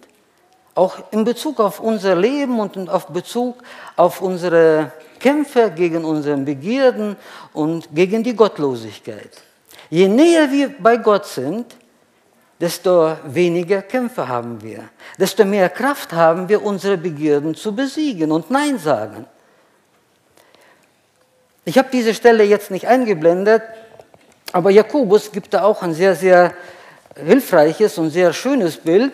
[0.75, 3.63] Auch in Bezug auf unser Leben und auf Bezug
[3.95, 7.15] auf unsere Kämpfe gegen unsere Begierden
[7.53, 9.31] und gegen die Gottlosigkeit.
[9.89, 11.75] Je näher wir bei Gott sind,
[12.59, 14.89] desto weniger Kämpfe haben wir,
[15.19, 19.25] desto mehr Kraft haben wir, unsere Begierden zu besiegen und Nein sagen.
[21.65, 23.63] Ich habe diese Stelle jetzt nicht eingeblendet,
[24.51, 26.53] aber Jakobus gibt da auch ein sehr, sehr
[27.15, 29.13] hilfreiches und sehr schönes Bild.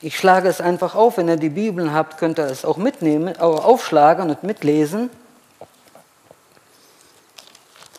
[0.00, 3.36] Ich schlage es einfach auf, wenn ihr die Bibeln habt, könnt ihr es auch mitnehmen,
[3.36, 5.10] aufschlagen und mitlesen.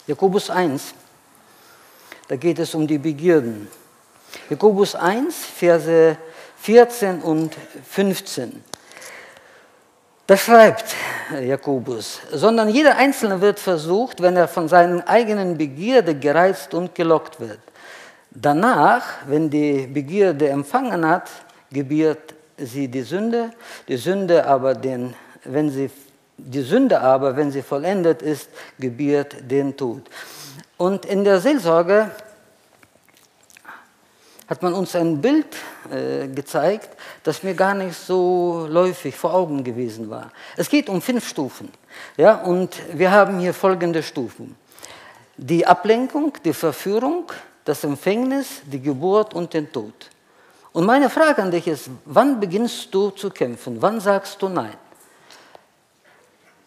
[0.07, 0.93] Jakobus 1,
[2.27, 3.69] da geht es um die Begierden.
[4.49, 6.17] Jakobus 1, Verse
[6.59, 7.55] 14 und
[7.89, 8.61] 15.
[10.25, 10.95] Da schreibt
[11.41, 17.41] Jakobus, sondern jeder Einzelne wird versucht, wenn er von seinen eigenen Begierde gereizt und gelockt
[17.41, 17.59] wird.
[18.31, 21.29] Danach, wenn die Begierde empfangen hat,
[21.71, 23.51] gebiert sie die Sünde,
[23.89, 25.91] die Sünde aber den, wenn sie
[26.37, 30.03] die Sünde aber, wenn sie vollendet ist, gebiert den Tod.
[30.77, 32.11] Und in der Seelsorge
[34.47, 35.47] hat man uns ein Bild
[35.91, 36.89] äh, gezeigt,
[37.23, 40.31] das mir gar nicht so läufig vor Augen gewesen war.
[40.57, 41.69] Es geht um fünf Stufen.
[42.17, 44.55] Ja, und wir haben hier folgende Stufen.
[45.37, 47.31] Die Ablenkung, die Verführung,
[47.65, 50.09] das Empfängnis, die Geburt und den Tod.
[50.73, 53.81] Und meine Frage an dich ist, wann beginnst du zu kämpfen?
[53.81, 54.75] Wann sagst du Nein?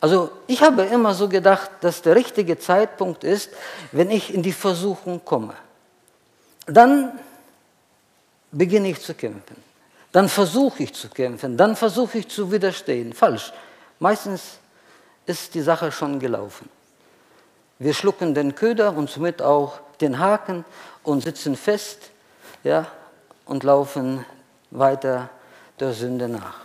[0.00, 3.50] Also ich habe immer so gedacht, dass der richtige Zeitpunkt ist,
[3.92, 5.54] wenn ich in die Versuchung komme.
[6.66, 7.18] Dann
[8.52, 9.56] beginne ich zu kämpfen.
[10.12, 11.56] Dann versuche ich zu kämpfen.
[11.56, 13.12] Dann versuche ich zu widerstehen.
[13.12, 13.52] Falsch.
[13.98, 14.58] Meistens
[15.26, 16.68] ist die Sache schon gelaufen.
[17.78, 20.64] Wir schlucken den Köder und somit auch den Haken
[21.02, 22.10] und sitzen fest.
[22.64, 22.86] Ja,
[23.44, 24.24] und laufen
[24.70, 25.28] weiter
[25.78, 26.60] der Sünde nach.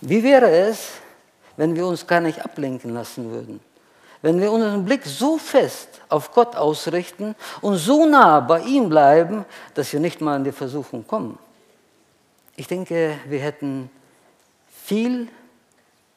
[0.00, 0.88] Wie wäre es,
[1.56, 3.60] wenn wir uns gar nicht ablenken lassen würden?
[4.22, 9.44] Wenn wir unseren Blick so fest auf Gott ausrichten und so nah bei ihm bleiben,
[9.74, 11.38] dass wir nicht mal in die Versuchung kommen.
[12.56, 13.90] Ich denke, wir hätten
[14.84, 15.28] viel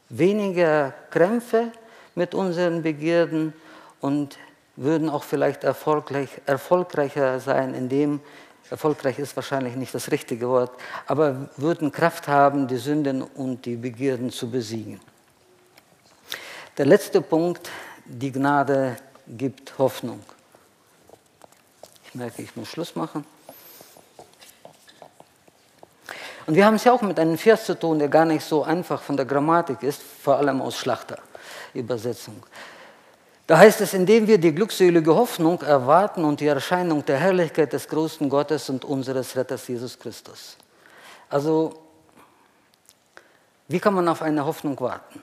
[0.09, 1.71] weniger Krämpfe
[2.15, 3.53] mit unseren Begierden
[3.99, 4.37] und
[4.75, 8.21] würden auch vielleicht erfolgreich, erfolgreicher sein, indem
[8.69, 10.71] erfolgreich ist wahrscheinlich nicht das richtige Wort,
[11.07, 14.99] aber würden Kraft haben, die Sünden und die Begierden zu besiegen.
[16.77, 17.69] Der letzte Punkt,
[18.09, 20.19] die Gnade gibt Hoffnung.
[22.05, 23.23] Ich merke, ich muss Schluss machen.
[26.47, 28.63] Und wir haben es ja auch mit einem Vers zu tun, der gar nicht so
[28.63, 32.43] einfach von der Grammatik ist, vor allem aus Schlachterübersetzung.
[33.45, 37.87] Da heißt es, indem wir die glückselige Hoffnung erwarten und die Erscheinung der Herrlichkeit des
[37.87, 40.57] großen Gottes und unseres Retters Jesus Christus.
[41.29, 41.79] Also,
[43.67, 45.21] wie kann man auf eine Hoffnung warten?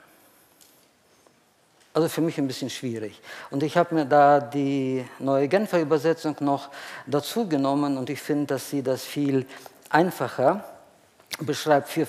[1.97, 3.19] Also für mich ein bisschen schwierig.
[3.51, 6.69] Und ich habe mir da die neue Genfer Übersetzung noch
[7.07, 9.47] dazu genommen und ich finde, dass sie das viel
[9.89, 10.63] einfacher
[11.41, 12.07] beschreibt, viel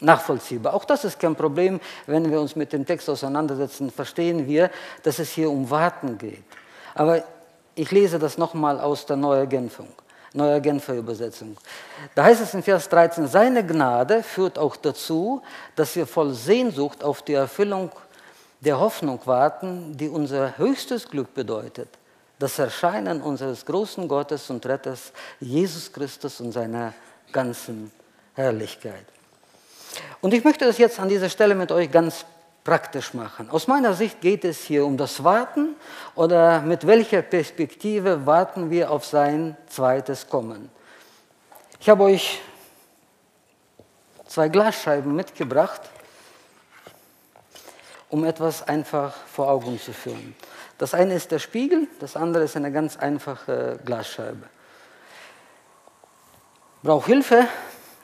[0.00, 0.74] nachvollziehbar.
[0.74, 4.72] Auch das ist kein Problem, wenn wir uns mit dem Text auseinandersetzen, verstehen wir,
[5.04, 6.42] dass es hier um Warten geht.
[6.96, 7.22] Aber
[7.76, 9.84] ich lese das nochmal aus der Neuen Genfer,
[10.32, 11.56] Neue Genfer Übersetzung.
[12.16, 15.42] Da heißt es in Vers 13, seine Gnade führt auch dazu,
[15.76, 17.92] dass wir voll Sehnsucht auf die Erfüllung
[18.64, 21.88] der Hoffnung warten, die unser höchstes Glück bedeutet.
[22.38, 26.94] Das Erscheinen unseres großen Gottes und Retters, Jesus Christus und seiner
[27.32, 27.90] ganzen
[28.34, 29.04] Herrlichkeit.
[30.20, 32.24] Und ich möchte das jetzt an dieser Stelle mit euch ganz
[32.64, 33.50] praktisch machen.
[33.50, 35.74] Aus meiner Sicht geht es hier um das Warten
[36.14, 40.70] oder mit welcher Perspektive warten wir auf sein zweites Kommen.
[41.80, 42.40] Ich habe euch
[44.28, 45.80] zwei Glasscheiben mitgebracht,
[48.12, 50.34] um etwas einfach vor Augen zu führen.
[50.76, 54.44] Das eine ist der Spiegel, das andere ist eine ganz einfache Glasscheibe.
[56.82, 57.46] Brauche Hilfe,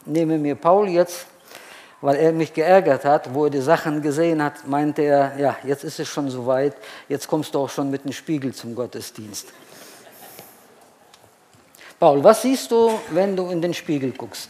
[0.07, 1.27] nehme mir Paul jetzt,
[2.01, 5.85] weil er mich geärgert hat, wo er die Sachen gesehen hat, meinte er, ja, jetzt
[5.85, 6.75] ist es schon soweit,
[7.11, 9.53] jetzt kommst du auch schon mit dem Spiegel zum Gottesdienst.
[12.01, 14.49] Paul, was siehst du, wenn du in den Spiegel guckst?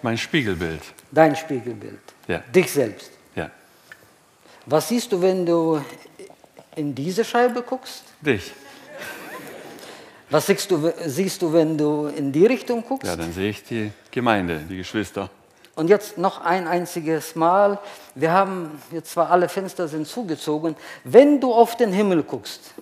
[0.00, 0.82] Mein Spiegelbild.
[1.10, 1.98] Dein Spiegelbild.
[2.28, 2.38] Ja.
[2.54, 3.15] Dich selbst.
[4.66, 5.80] Was siehst du, wenn du
[6.74, 8.02] in diese Scheibe guckst?
[8.20, 8.52] Dich.
[10.28, 13.06] Was siehst du, siehst du, wenn du in die Richtung guckst?
[13.06, 15.30] Ja, dann sehe ich die Gemeinde, die Geschwister.
[15.76, 17.78] Und jetzt noch ein einziges Mal.
[18.16, 20.74] Wir haben jetzt zwar alle Fenster sind zugezogen.
[21.04, 22.74] Wenn du auf den Himmel guckst,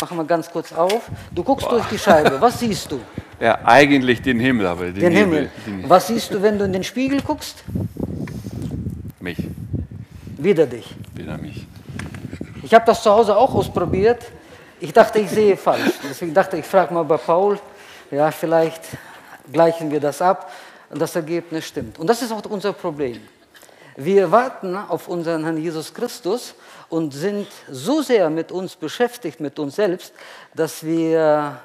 [0.00, 1.08] machen wir ganz kurz auf.
[1.32, 1.76] Du guckst Boah.
[1.76, 2.40] durch die Scheibe.
[2.40, 3.00] Was siehst du?
[3.40, 5.50] Ja, eigentlich den Himmel, aber den, den Himmel.
[5.64, 5.88] Himmel.
[5.88, 7.64] Was siehst du, wenn du in den Spiegel guckst?
[9.18, 9.38] Mich.
[10.42, 10.86] Wieder dich.
[11.14, 11.66] Wieder mich.
[12.62, 14.24] Ich habe das zu Hause auch ausprobiert.
[14.80, 15.92] Ich dachte, ich sehe falsch.
[16.02, 17.58] Deswegen dachte ich, ich frage mal bei Paul,
[18.10, 18.80] ja, vielleicht
[19.52, 20.50] gleichen wir das ab
[20.88, 21.98] und das Ergebnis stimmt.
[21.98, 23.20] Und das ist auch unser Problem.
[23.96, 26.54] Wir warten auf unseren Herrn Jesus Christus
[26.88, 30.14] und sind so sehr mit uns beschäftigt, mit uns selbst,
[30.54, 31.60] dass wir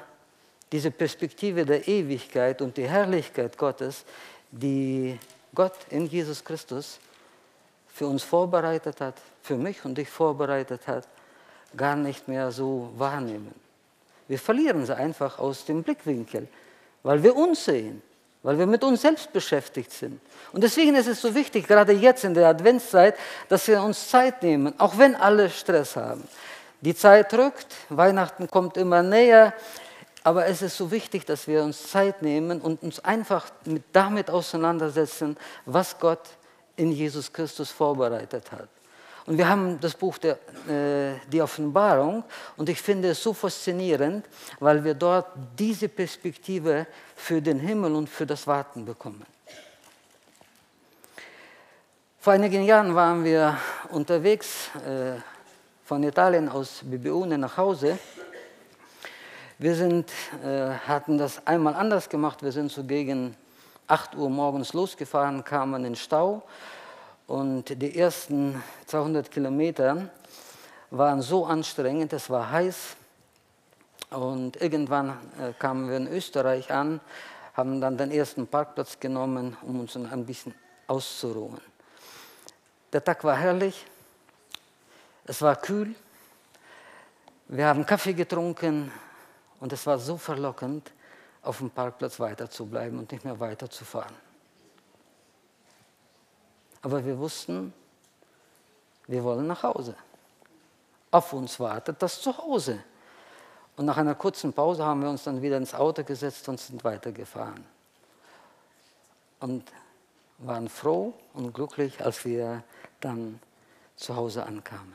[0.70, 4.04] diese Perspektive der Ewigkeit und die Herrlichkeit Gottes,
[4.50, 5.18] die
[5.54, 6.98] Gott in Jesus Christus
[7.96, 11.08] für uns vorbereitet hat, für mich und dich vorbereitet hat,
[11.74, 13.54] gar nicht mehr so wahrnehmen.
[14.28, 16.46] Wir verlieren sie einfach aus dem Blickwinkel,
[17.02, 18.02] weil wir uns sehen,
[18.42, 20.20] weil wir mit uns selbst beschäftigt sind.
[20.52, 23.14] Und deswegen ist es so wichtig, gerade jetzt in der Adventszeit,
[23.48, 26.28] dass wir uns Zeit nehmen, auch wenn alle Stress haben.
[26.82, 29.54] Die Zeit rückt, Weihnachten kommt immer näher,
[30.22, 34.28] aber es ist so wichtig, dass wir uns Zeit nehmen und uns einfach mit, damit
[34.28, 36.20] auseinandersetzen, was Gott
[36.76, 38.68] in Jesus Christus vorbereitet hat.
[39.26, 42.22] Und wir haben das Buch der, äh, Die Offenbarung
[42.56, 44.24] und ich finde es so faszinierend,
[44.60, 45.26] weil wir dort
[45.58, 46.86] diese Perspektive
[47.16, 49.26] für den Himmel und für das Warten bekommen.
[52.20, 53.56] Vor einigen Jahren waren wir
[53.90, 55.20] unterwegs äh,
[55.84, 57.98] von Italien aus Bibione nach Hause.
[59.58, 60.10] Wir sind,
[60.44, 62.42] äh, hatten das einmal anders gemacht.
[62.42, 63.36] Wir sind so gegen
[63.88, 66.42] 8 Uhr morgens losgefahren, kamen in den Stau
[67.26, 70.10] und die ersten 200 Kilometer
[70.90, 72.96] waren so anstrengend, es war heiß.
[74.10, 75.10] Und irgendwann
[75.40, 77.00] äh, kamen wir in Österreich an,
[77.54, 80.54] haben dann den ersten Parkplatz genommen, um uns ein bisschen
[80.86, 81.60] auszuruhen.
[82.92, 83.84] Der Tag war herrlich,
[85.24, 85.94] es war kühl,
[87.48, 88.92] wir haben Kaffee getrunken
[89.60, 90.92] und es war so verlockend,
[91.46, 94.14] auf dem Parkplatz weiter zu bleiben und nicht mehr weiterzufahren.
[96.82, 97.72] Aber wir wussten,
[99.06, 99.94] wir wollen nach Hause.
[101.10, 102.80] Auf uns wartet das Zuhause.
[103.76, 106.82] Und nach einer kurzen Pause haben wir uns dann wieder ins Auto gesetzt und sind
[106.82, 107.64] weitergefahren.
[109.40, 109.70] Und
[110.38, 112.62] waren froh und glücklich, als wir
[113.00, 113.40] dann
[113.96, 114.94] zu Hause ankamen.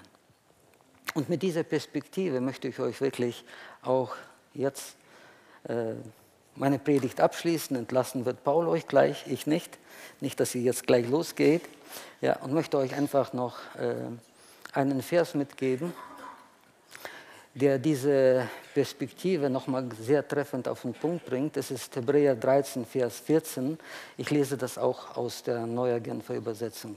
[1.13, 3.43] Und mit dieser Perspektive möchte ich euch wirklich
[3.81, 4.15] auch
[4.53, 4.95] jetzt
[5.63, 5.95] äh,
[6.55, 7.75] meine Predigt abschließen.
[7.75, 9.77] Entlassen wird Paul euch gleich, ich nicht.
[10.19, 11.63] Nicht, dass ihr jetzt gleich losgeht.
[12.21, 13.95] Ja, und möchte euch einfach noch äh,
[14.73, 15.93] einen Vers mitgeben,
[17.53, 21.57] der diese Perspektive nochmal sehr treffend auf den Punkt bringt.
[21.57, 23.77] Es ist Hebräer 13, Vers 14.
[24.17, 26.95] Ich lese das auch aus der Neuer Genfer Übersetzung.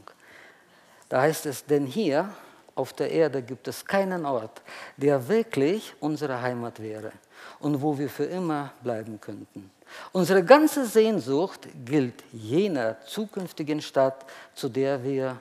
[1.09, 2.33] Da heißt es, denn hier
[2.75, 4.63] auf der Erde gibt es keinen Ort,
[4.97, 7.13] der wirklich unsere Heimat wäre
[7.61, 9.71] und wo wir für immer bleiben könnten.
[10.13, 14.25] Unsere ganze Sehnsucht gilt jener zukünftigen Stadt,
[14.55, 15.41] zu der wir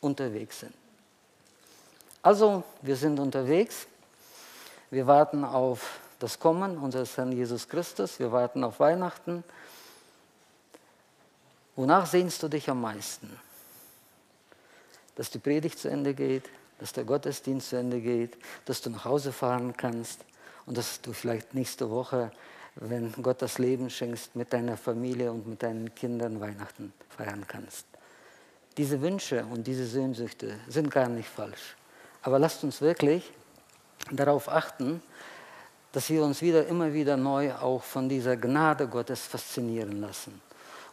[0.00, 0.74] unterwegs sind.
[2.22, 3.86] Also, wir sind unterwegs.
[4.90, 8.18] Wir warten auf das Kommen unseres Herrn Jesus Christus.
[8.18, 9.42] Wir warten auf Weihnachten.
[11.76, 13.38] Wonach sehnst du dich am meisten?
[15.14, 16.44] Dass die Predigt zu Ende geht,
[16.78, 20.24] dass der Gottesdienst zu Ende geht, dass du nach Hause fahren kannst
[20.66, 22.30] und dass du vielleicht nächste Woche,
[22.76, 27.86] wenn Gott das Leben schenkst, mit deiner Familie und mit deinen Kindern Weihnachten feiern kannst.
[28.76, 31.76] Diese Wünsche und diese Sehnsüchte sind gar nicht falsch.
[32.22, 33.30] Aber lasst uns wirklich
[34.10, 35.02] darauf achten,
[35.92, 40.40] dass wir uns wieder immer wieder neu auch von dieser Gnade Gottes faszinieren lassen.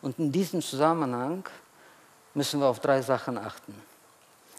[0.02, 1.44] Und in diesem Zusammenhang
[2.34, 3.76] müssen wir auf drei Sachen achten.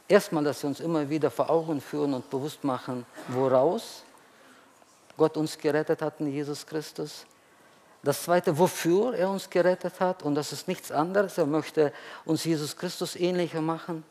[0.07, 4.03] Erstmal, dass wir uns immer wieder vor Augen führen und bewusst machen, woraus
[5.19, 7.27] Gott uns gerettet hat in Jesus Christus.
[8.03, 10.23] Das zweite, wofür er uns gerettet hat.
[10.23, 11.37] Und das ist nichts anderes.
[11.37, 11.93] Er möchte
[12.25, 14.05] uns Jesus Christus ähnlicher machen.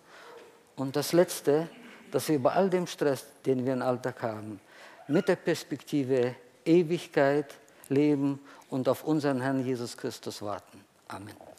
[0.75, 1.67] Und das letzte,
[2.11, 4.59] dass wir bei all dem Stress, den wir im Alltag haben,
[5.07, 6.35] mit der Perspektive
[6.65, 7.55] Ewigkeit
[7.89, 8.39] leben
[8.69, 10.83] und auf unseren Herrn Jesus Christus warten.
[11.07, 11.56] Amen.